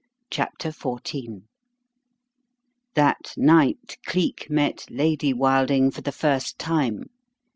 CHAPTER 0.31 0.69
XIV 0.69 1.43
That 2.95 3.35
night 3.37 3.99
Cleek 4.07 4.47
met 4.49 4.87
Lady 4.89 5.31
Wilding 5.31 5.91
for 5.91 6.01
the 6.01 6.11
first 6.11 6.57
time. 6.57 7.11